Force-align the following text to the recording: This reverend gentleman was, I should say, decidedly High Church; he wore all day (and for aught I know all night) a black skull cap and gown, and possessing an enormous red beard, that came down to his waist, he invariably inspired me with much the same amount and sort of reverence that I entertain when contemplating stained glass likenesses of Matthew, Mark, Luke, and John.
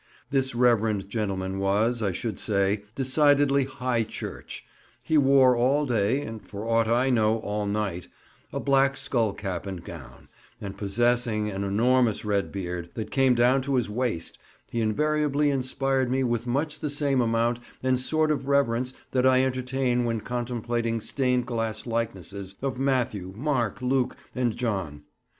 This 0.31 0.55
reverend 0.55 1.09
gentleman 1.09 1.59
was, 1.59 2.01
I 2.01 2.11
should 2.11 2.39
say, 2.39 2.85
decidedly 2.95 3.65
High 3.65 4.01
Church; 4.03 4.65
he 5.03 5.15
wore 5.15 5.55
all 5.55 5.85
day 5.85 6.21
(and 6.21 6.41
for 6.41 6.67
aught 6.67 6.87
I 6.87 7.11
know 7.11 7.37
all 7.41 7.67
night) 7.67 8.07
a 8.51 8.59
black 8.59 8.97
skull 8.97 9.31
cap 9.31 9.67
and 9.67 9.83
gown, 9.83 10.27
and 10.59 10.75
possessing 10.75 11.51
an 11.51 11.63
enormous 11.63 12.25
red 12.25 12.51
beard, 12.51 12.89
that 12.95 13.11
came 13.11 13.35
down 13.35 13.61
to 13.61 13.75
his 13.75 13.91
waist, 13.91 14.39
he 14.71 14.81
invariably 14.81 15.51
inspired 15.51 16.09
me 16.09 16.23
with 16.23 16.47
much 16.47 16.79
the 16.79 16.89
same 16.89 17.21
amount 17.21 17.59
and 17.83 17.99
sort 17.99 18.31
of 18.31 18.47
reverence 18.47 18.93
that 19.11 19.27
I 19.27 19.43
entertain 19.43 20.03
when 20.03 20.21
contemplating 20.21 20.99
stained 20.99 21.45
glass 21.45 21.85
likenesses 21.85 22.55
of 22.63 22.79
Matthew, 22.79 23.33
Mark, 23.37 23.83
Luke, 23.83 24.17
and 24.33 24.57
John. 24.57 25.03